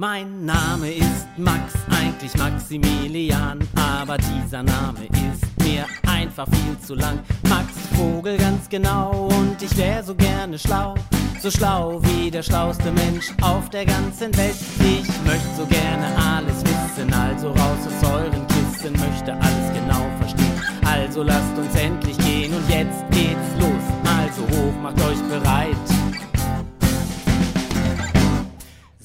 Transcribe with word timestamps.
Mein 0.00 0.46
Name 0.46 0.94
ist 0.94 1.26
Max, 1.36 1.74
eigentlich 1.90 2.34
Maximilian, 2.38 3.58
aber 3.74 4.16
dieser 4.16 4.62
Name 4.62 5.00
ist 5.04 5.62
mir 5.62 5.84
einfach 6.10 6.46
viel 6.46 6.80
zu 6.80 6.94
lang. 6.94 7.18
Max 7.50 7.66
Vogel 7.94 8.38
ganz 8.38 8.66
genau 8.70 9.28
und 9.28 9.60
ich 9.60 9.76
wär 9.76 10.02
so 10.02 10.14
gerne 10.14 10.58
schlau, 10.58 10.94
so 11.42 11.50
schlau 11.50 12.00
wie 12.04 12.30
der 12.30 12.42
schlauste 12.42 12.90
Mensch 12.92 13.30
auf 13.42 13.68
der 13.68 13.84
ganzen 13.84 14.34
Welt. 14.38 14.56
Ich 14.78 15.06
möchte 15.26 15.54
so 15.54 15.66
gerne 15.66 16.06
alles 16.16 16.64
wissen, 16.64 17.12
also 17.12 17.48
raus 17.48 17.80
aus 17.86 18.10
euren 18.10 18.46
Kissen, 18.46 18.92
möchte 18.92 19.34
alles 19.34 19.68
genau 19.74 20.06
verstehen. 20.18 20.62
Also 20.86 21.22
lasst 21.22 21.58
uns 21.58 21.74
endlich 21.74 22.16
gehen 22.16 22.54
und 22.54 22.66
jetzt 22.70 23.04
geht's 23.10 23.52
los. 23.58 23.84
Also 24.18 24.40
hoch, 24.56 24.80
macht 24.82 24.98
euch 25.02 25.20
bereit. 25.28 25.89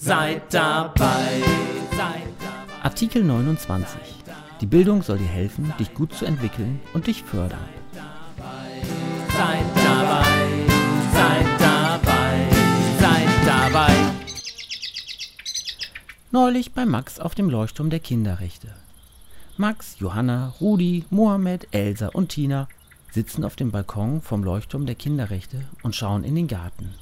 Seid 0.05 0.53
dabei, 0.53 1.41
seid 1.89 2.29
dabei. 2.39 2.83
Artikel 2.83 3.23
29. 3.23 3.99
Die 4.61 4.67
Bildung 4.67 5.01
soll 5.01 5.17
dir 5.17 5.25
helfen, 5.25 5.73
dich 5.79 5.95
gut 5.95 6.13
zu 6.13 6.25
entwickeln 6.25 6.79
und 6.93 7.07
dich 7.07 7.23
fördern. 7.23 7.57
Seid 7.95 9.65
dabei, 9.75 10.27
seid 11.11 11.59
dabei, 11.59 12.49
seid 12.99 13.47
dabei. 13.47 13.95
Neulich 16.29 16.73
bei 16.73 16.85
Max 16.85 17.19
auf 17.19 17.33
dem 17.33 17.49
Leuchtturm 17.49 17.89
der 17.89 17.99
Kinderrechte. 17.99 18.75
Max, 19.57 19.95
Johanna, 19.97 20.53
Rudi, 20.61 21.05
Mohammed, 21.09 21.67
Elsa 21.71 22.09
und 22.09 22.29
Tina 22.29 22.67
sitzen 23.09 23.43
auf 23.43 23.55
dem 23.55 23.71
Balkon 23.71 24.21
vom 24.21 24.43
Leuchtturm 24.43 24.85
der 24.85 24.93
Kinderrechte 24.93 25.61
und 25.81 25.95
schauen 25.95 26.23
in 26.23 26.35
den 26.35 26.47
Garten. 26.47 26.93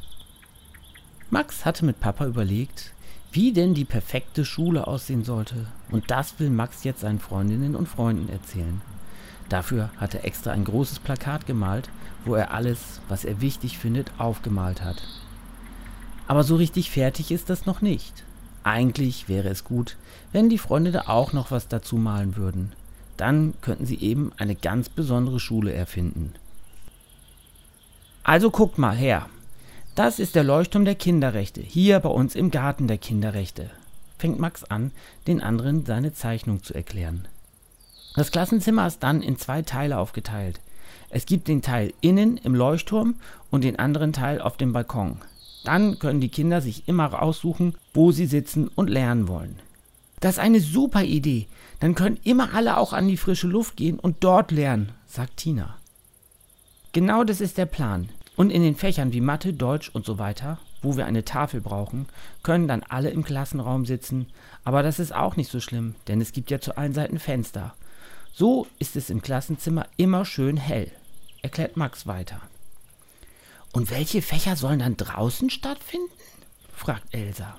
Max 1.33 1.65
hatte 1.65 1.83
mit 1.83 1.99
Papa 1.99 2.27
überlegt, 2.27 2.93
wie 3.31 3.53
denn 3.53 3.73
die 3.73 3.85
perfekte 3.85 4.45
Schule 4.45 4.85
aussehen 4.85 5.23
sollte. 5.23 5.65
Und 5.89 6.11
das 6.11 6.39
will 6.39 6.51
Max 6.51 6.83
jetzt 6.83 6.99
seinen 6.99 7.17
Freundinnen 7.17 7.75
und 7.75 7.89
Freunden 7.89 8.29
erzählen. 8.29 8.83
Dafür 9.49 9.89
hat 9.97 10.13
er 10.13 10.25
extra 10.25 10.51
ein 10.51 10.63
großes 10.63 10.99
Plakat 10.99 11.47
gemalt, 11.47 11.89
wo 12.23 12.35
er 12.35 12.53
alles, 12.53 13.01
was 13.09 13.25
er 13.25 13.41
wichtig 13.41 13.79
findet, 13.79 14.11
aufgemalt 14.19 14.83
hat. 14.83 15.01
Aber 16.27 16.43
so 16.43 16.55
richtig 16.55 16.91
fertig 16.91 17.31
ist 17.31 17.49
das 17.49 17.65
noch 17.65 17.81
nicht. 17.81 18.23
Eigentlich 18.63 19.27
wäre 19.27 19.49
es 19.49 19.63
gut, 19.63 19.97
wenn 20.33 20.49
die 20.49 20.59
Freunde 20.59 20.91
da 20.91 21.05
auch 21.07 21.33
noch 21.33 21.49
was 21.49 21.67
dazu 21.67 21.95
malen 21.95 22.35
würden. 22.35 22.73
Dann 23.17 23.55
könnten 23.61 23.87
sie 23.87 23.97
eben 23.97 24.33
eine 24.37 24.53
ganz 24.53 24.87
besondere 24.87 25.39
Schule 25.39 25.73
erfinden. 25.73 26.35
Also 28.23 28.51
guckt 28.51 28.77
mal 28.77 28.95
her, 28.95 29.25
das 29.95 30.19
ist 30.19 30.33
der 30.35 30.43
Leuchtturm 30.43 30.85
der 30.85 30.95
Kinderrechte, 30.95 31.61
hier 31.61 31.99
bei 31.99 32.09
uns 32.09 32.35
im 32.35 32.49
Garten 32.49 32.87
der 32.87 32.97
Kinderrechte. 32.97 33.69
Fängt 34.17 34.39
Max 34.39 34.63
an, 34.63 34.91
den 35.27 35.41
anderen 35.41 35.85
seine 35.85 36.13
Zeichnung 36.13 36.63
zu 36.63 36.73
erklären. 36.73 37.27
Das 38.15 38.31
Klassenzimmer 38.31 38.87
ist 38.87 39.03
dann 39.03 39.21
in 39.21 39.37
zwei 39.37 39.61
Teile 39.61 39.97
aufgeteilt. 39.97 40.59
Es 41.09 41.27
gibt 41.27 41.47
den 41.47 41.61
Teil 41.61 41.93
innen 42.01 42.37
im 42.37 42.55
Leuchtturm 42.55 43.15
und 43.51 43.63
den 43.63 43.77
anderen 43.77 44.13
Teil 44.13 44.41
auf 44.41 44.57
dem 44.57 44.73
Balkon. 44.73 45.17
Dann 45.63 45.99
können 45.99 46.21
die 46.21 46.29
Kinder 46.29 46.61
sich 46.61 46.87
immer 46.87 47.21
aussuchen, 47.21 47.75
wo 47.93 48.11
sie 48.11 48.25
sitzen 48.25 48.69
und 48.69 48.89
lernen 48.89 49.27
wollen. 49.27 49.59
Das 50.19 50.35
ist 50.35 50.39
eine 50.39 50.59
super 50.59 51.03
Idee. 51.03 51.47
Dann 51.79 51.93
können 51.93 52.19
immer 52.23 52.53
alle 52.55 52.77
auch 52.77 52.93
an 52.93 53.07
die 53.07 53.17
frische 53.17 53.47
Luft 53.47 53.77
gehen 53.77 53.99
und 53.99 54.23
dort 54.23 54.51
lernen, 54.51 54.91
sagt 55.05 55.37
Tina. 55.37 55.75
Genau 56.93 57.23
das 57.23 57.41
ist 57.41 57.57
der 57.57 57.65
Plan. 57.65 58.09
Und 58.35 58.49
in 58.49 58.63
den 58.63 58.75
Fächern 58.75 59.13
wie 59.13 59.21
Mathe, 59.21 59.53
Deutsch 59.53 59.89
und 59.93 60.05
so 60.05 60.17
weiter, 60.17 60.57
wo 60.81 60.97
wir 60.97 61.05
eine 61.05 61.23
Tafel 61.23 61.61
brauchen, 61.61 62.07
können 62.41 62.67
dann 62.67 62.83
alle 62.83 63.09
im 63.09 63.23
Klassenraum 63.23 63.85
sitzen. 63.85 64.27
Aber 64.63 64.83
das 64.83 64.99
ist 64.99 65.13
auch 65.13 65.35
nicht 65.35 65.51
so 65.51 65.59
schlimm, 65.59 65.95
denn 66.07 66.19
es 66.19 66.31
gibt 66.31 66.49
ja 66.51 66.59
zu 66.59 66.77
allen 66.77 66.93
Seiten 66.93 67.19
Fenster. 67.19 67.73
So 68.33 68.67
ist 68.79 68.95
es 68.95 69.09
im 69.09 69.21
Klassenzimmer 69.21 69.85
immer 69.97 70.25
schön 70.25 70.57
hell, 70.57 70.91
erklärt 71.41 71.77
Max 71.77 72.07
weiter. 72.07 72.41
Und 73.71 73.91
welche 73.91 74.21
Fächer 74.21 74.55
sollen 74.55 74.79
dann 74.79 74.97
draußen 74.97 75.49
stattfinden? 75.49 76.09
fragt 76.75 77.13
Elsa. 77.13 77.57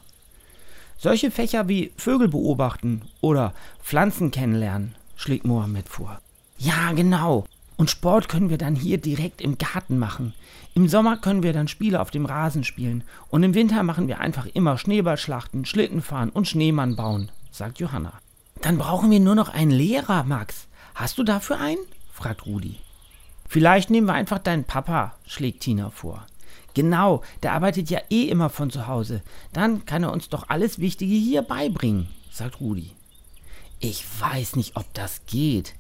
Solche 0.99 1.31
Fächer 1.31 1.69
wie 1.69 1.93
Vögel 1.97 2.29
beobachten 2.29 3.03
oder 3.21 3.53
Pflanzen 3.83 4.31
kennenlernen, 4.31 4.95
schlägt 5.17 5.45
Mohammed 5.45 5.89
vor. 5.89 6.21
Ja, 6.59 6.93
genau. 6.93 7.47
Und 7.77 7.91
Sport 7.91 8.29
können 8.29 8.51
wir 8.51 8.59
dann 8.59 8.77
hier 8.77 8.99
direkt 8.99 9.41
im 9.41 9.59
Garten 9.59 9.99
machen. 9.99 10.33
Im 10.75 10.89
Sommer 10.89 11.17
können 11.17 11.43
wir 11.43 11.53
dann 11.53 11.69
Spiele 11.69 12.01
auf 12.01 12.11
dem 12.11 12.27
Rasen 12.27 12.65
spielen. 12.65 13.05
Und 13.31 13.43
im 13.43 13.55
Winter 13.55 13.83
machen 13.83 14.09
wir 14.09 14.21
einfach 14.21 14.47
immer 14.47 14.79
Schneeballschlachten, 14.79 15.65
Schlitten 15.65 16.03
fahren 16.03 16.31
und 16.31 16.49
Schneemann 16.49 16.97
bauen, 16.97 17.31
sagt 17.51 17.81
Johanna. 17.81 18.13
Dann 18.61 18.79
brauchen 18.79 19.11
wir 19.11 19.21
nur 19.21 19.35
noch 19.35 19.49
einen 19.49 19.71
Lehrer, 19.71 20.25
Max. 20.25 20.67
Hast 20.95 21.19
du 21.19 21.25
dafür 21.25 21.61
einen? 21.61 21.85
fragt 22.13 22.47
Rudi. 22.47 22.77
Vielleicht 23.49 23.91
nehmen 23.91 24.07
wir 24.07 24.15
einfach 24.15 24.39
deinen 24.39 24.65
Papa, 24.65 25.15
schlägt 25.27 25.61
Tina 25.61 25.91
vor. 25.91 26.27
Genau, 26.75 27.23
der 27.43 27.53
arbeitet 27.53 27.91
ja 27.91 28.01
eh 28.11 28.25
immer 28.25 28.51
von 28.51 28.71
zu 28.71 28.87
Hause. 28.87 29.23
Dann 29.53 29.85
kann 29.85 30.03
er 30.03 30.13
uns 30.13 30.29
doch 30.29 30.49
alles 30.49 30.79
Wichtige 30.79 31.15
hier 31.15 31.43
beibringen, 31.43 32.09
sagt 32.33 32.61
Rudi. 32.61 32.91
Ich 33.79 34.05
weiß 34.21 34.57
nicht, 34.57 34.77
ob 34.77 34.93
das 34.95 35.27
geht. 35.27 35.75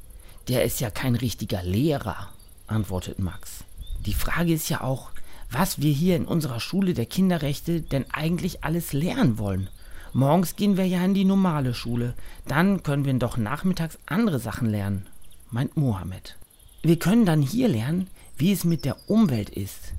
Der 0.48 0.64
ist 0.64 0.80
ja 0.80 0.90
kein 0.90 1.14
richtiger 1.14 1.62
Lehrer, 1.62 2.28
antwortet 2.66 3.18
Max. 3.18 3.64
Die 4.04 4.12
Frage 4.12 4.52
ist 4.52 4.68
ja 4.68 4.82
auch, 4.82 5.10
was 5.50 5.80
wir 5.80 5.92
hier 5.92 6.16
in 6.16 6.26
unserer 6.26 6.60
Schule 6.60 6.92
der 6.92 7.06
Kinderrechte 7.06 7.80
denn 7.80 8.04
eigentlich 8.12 8.62
alles 8.62 8.92
lernen 8.92 9.38
wollen. 9.38 9.68
Morgens 10.12 10.56
gehen 10.56 10.76
wir 10.76 10.86
ja 10.86 11.02
in 11.04 11.14
die 11.14 11.24
normale 11.24 11.74
Schule, 11.74 12.14
dann 12.46 12.82
können 12.82 13.04
wir 13.04 13.14
doch 13.14 13.36
nachmittags 13.36 13.98
andere 14.06 14.38
Sachen 14.38 14.68
lernen, 14.68 15.06
meint 15.50 15.76
Mohammed. 15.76 16.36
Wir 16.82 16.98
können 16.98 17.24
dann 17.24 17.40
hier 17.40 17.68
lernen, 17.68 18.08
wie 18.36 18.52
es 18.52 18.64
mit 18.64 18.84
der 18.84 18.96
Umwelt 19.08 19.48
ist, 19.48 19.92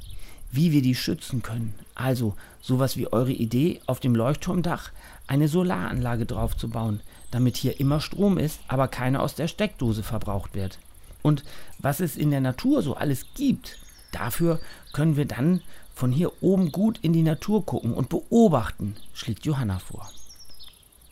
wie 0.56 0.72
wir 0.72 0.82
die 0.82 0.96
schützen 0.96 1.42
können. 1.42 1.74
Also 1.94 2.36
sowas 2.62 2.98
wie 2.98 3.12
eure 3.12 3.32
Idee, 3.32 3.82
auf 3.86 4.00
dem 4.00 4.16
Leuchtturmdach 4.16 4.92
eine 5.28 5.48
Solaranlage 5.48 6.26
draufzubauen, 6.26 7.02
damit 7.32 7.58
hier 7.58 7.80
immer 7.80 8.00
Strom 8.00 8.38
ist, 8.38 8.60
aber 8.68 8.88
keine 8.88 9.22
aus 9.22 9.36
der 9.36 9.48
Steckdose 9.48 10.04
verbraucht 10.04 10.56
wird. 10.56 10.80
Und 11.22 11.44
was 11.80 12.00
es 12.00 12.16
in 12.16 12.32
der 12.32 12.42
Natur 12.42 12.82
so 12.82 12.96
alles 12.96 13.26
gibt, 13.36 13.78
dafür 14.12 14.60
können 14.94 15.18
wir 15.18 15.26
dann 15.26 15.62
von 15.94 16.12
hier 16.12 16.32
oben 16.42 16.72
gut 16.72 17.00
in 17.02 17.14
die 17.14 17.24
Natur 17.24 17.66
gucken 17.66 17.94
und 17.94 18.10
beobachten, 18.10 18.96
schlägt 19.14 19.46
Johanna 19.46 19.80
vor. 19.80 20.10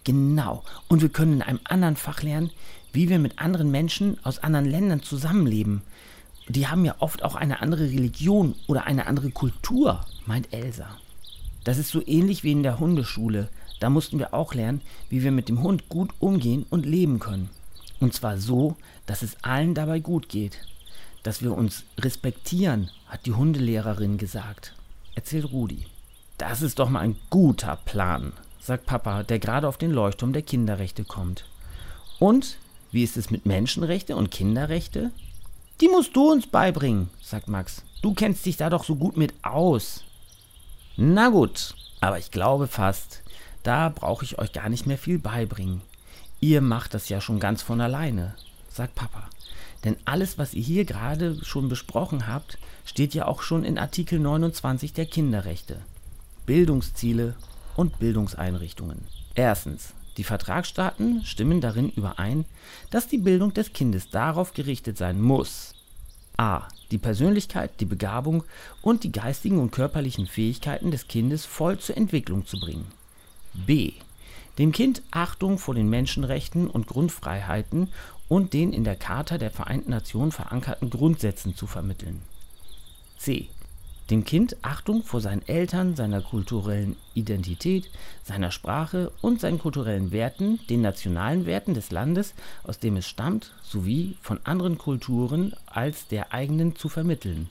Genau, 0.03 0.63
und 0.89 1.01
wir 1.01 1.09
können 1.09 1.33
in 1.33 1.41
einem 1.41 1.61
anderen 1.63 1.95
Fach 1.95 2.21
lernen, 2.21 2.51
wie 2.91 3.09
wir 3.09 3.19
mit 3.19 3.39
anderen 3.39 3.71
Menschen 3.71 4.17
aus 4.23 4.39
anderen 4.39 4.65
Ländern 4.65 5.01
zusammenleben. 5.01 5.81
Die 6.47 6.67
haben 6.67 6.83
ja 6.83 6.95
oft 6.99 7.23
auch 7.23 7.35
eine 7.35 7.61
andere 7.61 7.83
Religion 7.83 8.55
oder 8.67 8.85
eine 8.85 9.07
andere 9.07 9.29
Kultur, 9.29 10.05
meint 10.25 10.53
Elsa. 10.53 10.87
Das 11.63 11.77
ist 11.77 11.89
so 11.89 12.05
ähnlich 12.05 12.43
wie 12.43 12.51
in 12.51 12.63
der 12.63 12.79
Hundeschule. 12.79 13.49
Da 13.79 13.89
mussten 13.89 14.19
wir 14.19 14.33
auch 14.33 14.53
lernen, 14.53 14.81
wie 15.09 15.23
wir 15.23 15.31
mit 15.31 15.49
dem 15.49 15.63
Hund 15.63 15.87
gut 15.89 16.11
umgehen 16.19 16.65
und 16.69 16.85
leben 16.85 17.19
können. 17.19 17.49
Und 17.99 18.13
zwar 18.13 18.37
so, 18.37 18.75
dass 19.05 19.21
es 19.21 19.37
allen 19.43 19.73
dabei 19.73 19.99
gut 19.99 20.27
geht. 20.27 20.59
Dass 21.23 21.41
wir 21.41 21.53
uns 21.53 21.85
respektieren, 21.97 22.89
hat 23.07 23.25
die 23.25 23.33
Hundelehrerin 23.33 24.17
gesagt. 24.17 24.75
Erzählt 25.15 25.51
Rudi. 25.51 25.85
Das 26.37 26.61
ist 26.61 26.79
doch 26.79 26.89
mal 26.89 26.99
ein 26.99 27.15
guter 27.29 27.77
Plan, 27.85 28.33
sagt 28.59 28.85
Papa, 28.85 29.23
der 29.23 29.39
gerade 29.39 29.67
auf 29.67 29.77
den 29.77 29.91
Leuchtturm 29.91 30.33
der 30.33 30.41
Kinderrechte 30.41 31.05
kommt. 31.05 31.45
Und 32.19 32.57
wie 32.91 33.03
ist 33.03 33.15
es 33.15 33.31
mit 33.31 33.45
Menschenrechte 33.45 34.15
und 34.17 34.31
Kinderrechte? 34.31 35.11
Die 35.81 35.87
musst 35.87 36.15
du 36.15 36.31
uns 36.31 36.47
beibringen, 36.47 37.09
sagt 37.21 37.47
Max. 37.47 37.81
Du 38.01 38.13
kennst 38.13 38.45
dich 38.45 38.57
da 38.57 38.69
doch 38.69 38.83
so 38.83 38.95
gut 38.95 39.17
mit 39.17 39.33
aus. 39.43 40.03
Na 40.97 41.29
gut, 41.29 41.75
aber 42.01 42.19
ich 42.19 42.31
glaube 42.31 42.67
fast, 42.67 43.23
da 43.63 43.89
brauche 43.89 44.25
ich 44.25 44.37
euch 44.37 44.51
gar 44.51 44.69
nicht 44.69 44.85
mehr 44.85 44.97
viel 44.97 45.19
beibringen. 45.19 45.81
Ihr 46.39 46.61
macht 46.61 46.93
das 46.93 47.09
ja 47.09 47.21
schon 47.21 47.39
ganz 47.39 47.61
von 47.61 47.81
alleine, 47.81 48.35
sagt 48.69 48.95
Papa. 48.95 49.29
Denn 49.83 49.97
alles, 50.05 50.37
was 50.37 50.53
ihr 50.53 50.63
hier 50.63 50.85
gerade 50.85 51.43
schon 51.43 51.69
besprochen 51.69 52.27
habt, 52.27 52.57
steht 52.85 53.13
ja 53.13 53.25
auch 53.25 53.41
schon 53.41 53.63
in 53.63 53.77
Artikel 53.77 54.19
29 54.19 54.93
der 54.93 55.05
Kinderrechte. 55.05 55.79
Bildungsziele 56.45 57.35
und 57.75 57.99
Bildungseinrichtungen. 57.99 59.05
Erstens. 59.35 59.93
Die 60.17 60.23
Vertragsstaaten 60.23 61.25
stimmen 61.25 61.59
darin 61.61 61.89
überein, 61.89 62.45
dass 62.91 63.07
die 63.07 63.17
Bildung 63.17 63.53
des 63.53 63.73
Kindes 63.73 64.09
darauf 64.09 64.53
gerichtet 64.53 64.97
sein 64.97 65.21
muss, 65.21 65.73
a 66.37 66.67
die 66.91 66.97
Persönlichkeit, 66.99 67.79
die 67.79 67.85
Begabung 67.85 68.43
und 68.81 69.03
die 69.03 69.11
geistigen 69.11 69.59
und 69.59 69.71
körperlichen 69.71 70.27
Fähigkeiten 70.27 70.91
des 70.91 71.07
Kindes 71.07 71.45
voll 71.45 71.79
zur 71.79 71.97
Entwicklung 71.97 72.45
zu 72.45 72.59
bringen. 72.59 72.85
b. 73.53 73.93
Dem 74.59 74.71
Kind 74.71 75.01
Achtung 75.09 75.57
vor 75.57 75.73
den 75.73 75.89
Menschenrechten 75.89 76.67
und 76.67 76.85
Grundfreiheiten 76.85 77.89
und 78.29 78.53
den 78.53 78.71
in 78.71 78.83
der 78.83 78.95
Charta 78.95 79.39
der 79.39 79.49
Vereinten 79.49 79.89
Nationen 79.89 80.31
verankerten 80.31 80.91
Grundsätzen 80.91 81.55
zu 81.55 81.65
vermitteln. 81.65 82.21
c. 83.17 83.49
dem 84.09 84.25
Kind 84.25 84.57
Achtung 84.63 85.03
vor 85.03 85.21
seinen 85.21 85.47
Eltern, 85.47 85.95
seiner 85.95 86.21
kulturellen 86.21 86.97
Identität, 87.13 87.89
seiner 88.23 88.51
Sprache 88.51 89.11
und 89.21 89.39
seinen 89.39 89.59
kulturellen 89.59 90.11
Werten, 90.11 90.59
den 90.69 90.81
nationalen 90.81 91.45
Werten 91.45 91.73
des 91.73 91.91
Landes, 91.91 92.33
aus 92.63 92.79
dem 92.79 92.97
es 92.97 93.07
stammt, 93.07 93.53
sowie 93.63 94.17
von 94.21 94.39
anderen 94.43 94.77
Kulturen 94.77 95.53
als 95.65 96.07
der 96.07 96.33
eigenen 96.33 96.75
zu 96.75 96.89
vermitteln. 96.89 97.49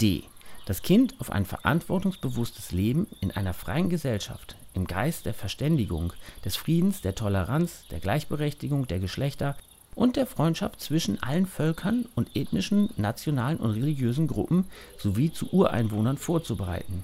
D. 0.00 0.24
Das 0.66 0.82
Kind 0.82 1.14
auf 1.18 1.32
ein 1.32 1.46
verantwortungsbewusstes 1.46 2.72
Leben 2.72 3.06
in 3.20 3.30
einer 3.30 3.54
freien 3.54 3.88
Gesellschaft, 3.88 4.56
im 4.74 4.86
Geist 4.86 5.24
der 5.24 5.32
Verständigung, 5.32 6.12
des 6.44 6.56
Friedens, 6.56 7.00
der 7.00 7.14
Toleranz, 7.14 7.84
der 7.90 8.00
Gleichberechtigung 8.00 8.86
der 8.86 8.98
Geschlechter 8.98 9.56
und 9.98 10.14
der 10.14 10.26
Freundschaft 10.26 10.80
zwischen 10.80 11.20
allen 11.24 11.44
Völkern 11.44 12.06
und 12.14 12.36
ethnischen, 12.36 12.88
nationalen 12.96 13.58
und 13.58 13.72
religiösen 13.72 14.28
Gruppen 14.28 14.64
sowie 14.96 15.32
zu 15.32 15.52
Ureinwohnern 15.52 16.18
vorzubereiten. 16.18 17.02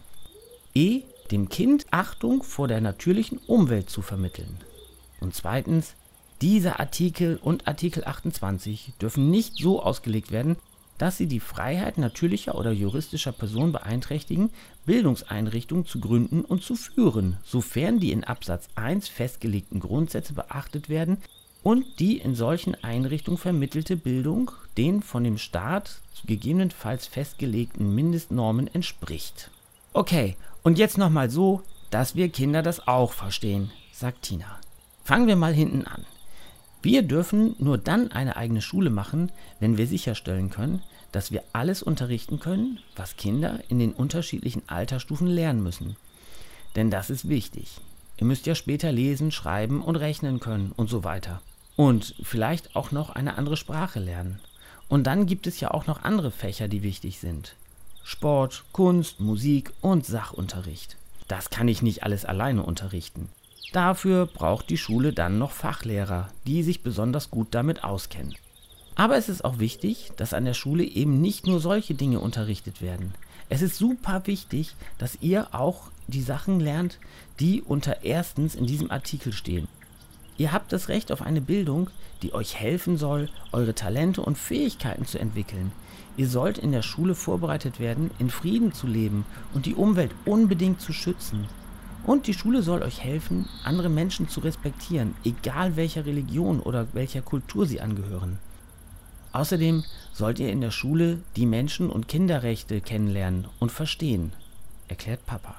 E. 0.74 1.02
Dem 1.32 1.48
Kind 1.48 1.86
Achtung 1.90 2.44
vor 2.44 2.68
der 2.68 2.80
natürlichen 2.80 3.38
Umwelt 3.48 3.90
zu 3.90 4.00
vermitteln. 4.00 4.58
Und 5.20 5.34
zweitens, 5.34 5.94
dieser 6.40 6.78
Artikel 6.78 7.40
und 7.42 7.66
Artikel 7.66 8.04
28 8.04 8.92
dürfen 9.00 9.28
nicht 9.28 9.56
so 9.56 9.82
ausgelegt 9.82 10.30
werden, 10.30 10.56
dass 10.98 11.16
sie 11.16 11.26
die 11.26 11.40
Freiheit 11.40 11.98
natürlicher 11.98 12.54
oder 12.54 12.70
juristischer 12.70 13.32
Personen 13.32 13.72
beeinträchtigen, 13.72 14.50
Bildungseinrichtungen 14.86 15.86
zu 15.86 15.98
gründen 15.98 16.42
und 16.42 16.62
zu 16.62 16.76
führen, 16.76 17.38
sofern 17.44 17.98
die 17.98 18.12
in 18.12 18.22
Absatz 18.22 18.68
1 18.76 19.08
festgelegten 19.08 19.80
Grundsätze 19.80 20.34
beachtet 20.34 20.88
werden, 20.88 21.18
und 21.64 21.98
die 21.98 22.18
in 22.18 22.36
solchen 22.36 22.76
Einrichtungen 22.84 23.38
vermittelte 23.38 23.96
Bildung 23.96 24.52
den 24.76 25.02
von 25.02 25.24
dem 25.24 25.38
Staat 25.38 26.00
gegebenenfalls 26.26 27.06
festgelegten 27.06 27.94
Mindestnormen 27.94 28.72
entspricht. 28.72 29.50
Okay, 29.92 30.36
und 30.62 30.78
jetzt 30.78 30.98
nochmal 30.98 31.30
so, 31.30 31.62
dass 31.90 32.14
wir 32.14 32.28
Kinder 32.28 32.62
das 32.62 32.86
auch 32.86 33.12
verstehen, 33.12 33.70
sagt 33.92 34.22
Tina. 34.22 34.60
Fangen 35.04 35.26
wir 35.26 35.36
mal 35.36 35.54
hinten 35.54 35.86
an. 35.86 36.04
Wir 36.82 37.02
dürfen 37.02 37.56
nur 37.58 37.78
dann 37.78 38.12
eine 38.12 38.36
eigene 38.36 38.60
Schule 38.60 38.90
machen, 38.90 39.32
wenn 39.58 39.78
wir 39.78 39.86
sicherstellen 39.86 40.50
können, 40.50 40.82
dass 41.12 41.32
wir 41.32 41.42
alles 41.54 41.82
unterrichten 41.82 42.40
können, 42.40 42.78
was 42.94 43.16
Kinder 43.16 43.60
in 43.68 43.78
den 43.78 43.92
unterschiedlichen 43.92 44.68
Altersstufen 44.68 45.28
lernen 45.28 45.62
müssen. 45.62 45.96
Denn 46.76 46.90
das 46.90 47.08
ist 47.08 47.28
wichtig. 47.28 47.80
Ihr 48.18 48.26
müsst 48.26 48.46
ja 48.46 48.54
später 48.54 48.92
lesen, 48.92 49.30
schreiben 49.30 49.82
und 49.82 49.96
rechnen 49.96 50.40
können 50.40 50.72
und 50.76 50.90
so 50.90 51.04
weiter. 51.04 51.40
Und 51.76 52.14
vielleicht 52.22 52.76
auch 52.76 52.92
noch 52.92 53.10
eine 53.10 53.36
andere 53.36 53.56
Sprache 53.56 54.00
lernen. 54.00 54.40
Und 54.88 55.06
dann 55.06 55.26
gibt 55.26 55.46
es 55.46 55.60
ja 55.60 55.70
auch 55.70 55.86
noch 55.86 56.02
andere 56.02 56.30
Fächer, 56.30 56.68
die 56.68 56.82
wichtig 56.82 57.18
sind. 57.18 57.56
Sport, 58.04 58.64
Kunst, 58.72 59.20
Musik 59.20 59.72
und 59.80 60.06
Sachunterricht. 60.06 60.96
Das 61.26 61.50
kann 61.50 61.68
ich 61.68 61.82
nicht 61.82 62.02
alles 62.02 62.24
alleine 62.24 62.62
unterrichten. 62.62 63.28
Dafür 63.72 64.26
braucht 64.26 64.70
die 64.70 64.78
Schule 64.78 65.12
dann 65.12 65.38
noch 65.38 65.50
Fachlehrer, 65.50 66.28
die 66.46 66.62
sich 66.62 66.82
besonders 66.82 67.30
gut 67.30 67.48
damit 67.52 67.82
auskennen. 67.82 68.36
Aber 68.94 69.16
es 69.16 69.28
ist 69.28 69.44
auch 69.44 69.58
wichtig, 69.58 70.12
dass 70.16 70.34
an 70.34 70.44
der 70.44 70.54
Schule 70.54 70.84
eben 70.84 71.20
nicht 71.20 71.46
nur 71.46 71.60
solche 71.60 71.94
Dinge 71.94 72.20
unterrichtet 72.20 72.80
werden. 72.80 73.14
Es 73.48 73.62
ist 73.62 73.76
super 73.76 74.26
wichtig, 74.26 74.76
dass 74.98 75.18
ihr 75.20 75.48
auch 75.52 75.90
die 76.06 76.22
Sachen 76.22 76.60
lernt, 76.60 76.98
die 77.40 77.62
unter 77.62 78.04
erstens 78.04 78.54
in 78.54 78.66
diesem 78.66 78.90
Artikel 78.90 79.32
stehen. 79.32 79.66
Ihr 80.36 80.52
habt 80.52 80.72
das 80.72 80.88
Recht 80.88 81.12
auf 81.12 81.22
eine 81.22 81.40
Bildung, 81.40 81.90
die 82.22 82.34
euch 82.34 82.56
helfen 82.56 82.96
soll, 82.96 83.28
eure 83.52 83.74
Talente 83.74 84.20
und 84.22 84.38
Fähigkeiten 84.38 85.06
zu 85.06 85.18
entwickeln. 85.18 85.72
Ihr 86.16 86.28
sollt 86.28 86.58
in 86.58 86.72
der 86.72 86.82
Schule 86.82 87.14
vorbereitet 87.14 87.80
werden, 87.80 88.10
in 88.18 88.30
Frieden 88.30 88.72
zu 88.72 88.86
leben 88.86 89.24
und 89.52 89.66
die 89.66 89.74
Umwelt 89.74 90.12
unbedingt 90.24 90.80
zu 90.80 90.92
schützen. 90.92 91.46
Und 92.04 92.26
die 92.26 92.34
Schule 92.34 92.62
soll 92.62 92.82
euch 92.82 93.02
helfen, 93.02 93.48
andere 93.64 93.88
Menschen 93.88 94.28
zu 94.28 94.40
respektieren, 94.40 95.14
egal 95.24 95.76
welcher 95.76 96.04
Religion 96.04 96.60
oder 96.60 96.86
welcher 96.92 97.22
Kultur 97.22 97.66
sie 97.66 97.80
angehören. 97.80 98.38
Außerdem 99.32 99.84
sollt 100.12 100.38
ihr 100.38 100.50
in 100.50 100.60
der 100.60 100.70
Schule 100.70 101.18
die 101.36 101.46
Menschen- 101.46 101.90
und 101.90 102.06
Kinderrechte 102.06 102.80
kennenlernen 102.80 103.48
und 103.58 103.72
verstehen, 103.72 104.32
erklärt 104.88 105.26
Papa. 105.26 105.56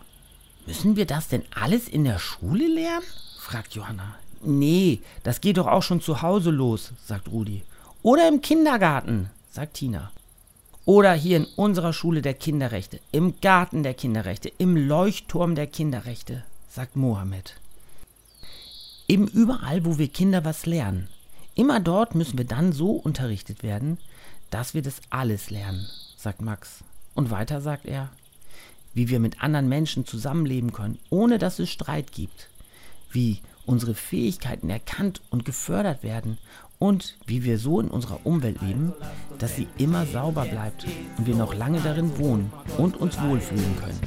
Müssen 0.66 0.96
wir 0.96 1.06
das 1.06 1.28
denn 1.28 1.44
alles 1.54 1.88
in 1.88 2.06
der 2.06 2.20
Schule 2.20 2.68
lernen? 2.68 3.06
fragt 3.38 3.76
Johanna. 3.76 4.16
Nee, 4.46 5.00
das 5.24 5.42
geht 5.42 5.58
doch 5.58 5.68
auch 5.68 5.84
schon 5.84 6.02
zu 6.02 6.22
Hause 6.22 6.52
los, 6.52 6.92
sagt 7.06 7.30
Rudi. 7.30 7.64
Oder 8.04 8.28
im 8.28 8.42
Kindergarten, 8.42 9.30
sagt 9.52 9.76
Tina. 9.76 10.12
Oder 10.86 11.14
hier 11.14 11.38
in 11.38 11.48
unserer 11.56 11.94
Schule 11.94 12.22
der 12.22 12.36
Kinderrechte, 12.36 13.00
im 13.12 13.42
Garten 13.42 13.82
der 13.82 13.96
Kinderrechte, 13.96 14.52
im 14.60 14.78
Leuchtturm 14.78 15.56
der 15.56 15.66
Kinderrechte, 15.66 16.44
sagt 16.70 16.96
Mohammed. 16.96 17.56
Eben 19.08 19.28
überall, 19.28 19.84
wo 19.86 19.98
wir 19.98 20.08
Kinder 20.08 20.46
was 20.46 20.68
lernen. 20.68 21.08
Immer 21.56 21.80
dort 21.80 22.14
müssen 22.14 22.38
wir 22.38 22.46
dann 22.46 22.72
so 22.72 22.92
unterrichtet 22.92 23.64
werden, 23.64 23.98
dass 24.52 24.76
wir 24.76 24.84
das 24.84 25.02
alles 25.10 25.50
lernen, 25.50 25.88
sagt 26.18 26.42
Max. 26.42 26.84
Und 27.16 27.32
weiter 27.32 27.62
sagt 27.62 27.86
er, 27.86 28.10
wie 28.94 29.10
wir 29.10 29.20
mit 29.20 29.42
anderen 29.42 29.70
Menschen 29.70 30.06
zusammenleben 30.06 30.72
können, 30.72 31.00
ohne 31.10 31.40
dass 31.40 31.60
es 31.60 31.72
Streit 31.72 32.12
gibt. 32.12 32.50
Wie 33.12 33.42
unsere 33.66 33.96
Fähigkeiten 33.96 34.70
erkannt 34.70 35.22
und 35.30 35.46
gefördert 35.46 36.04
werden 36.04 36.38
und 36.80 37.18
wie 37.26 37.44
wir 37.44 37.58
so 37.58 37.80
in 37.80 37.88
unserer 37.88 38.20
Umwelt 38.26 38.62
leben, 38.62 38.94
dass 39.40 39.56
sie 39.56 39.68
immer 39.78 40.06
sauber 40.06 40.46
bleibt 40.46 40.86
und 41.18 41.26
wir 41.26 41.36
noch 41.36 41.54
lange 41.54 41.80
darin 41.82 42.18
wohnen 42.18 42.52
und 42.78 42.98
uns 42.98 43.20
wohlfühlen 43.22 43.76
können. 43.78 44.00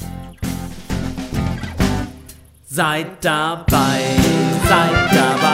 Seid 2.66 3.24
dabei, 3.24 4.00
seid 4.68 5.12
dabei 5.12 5.47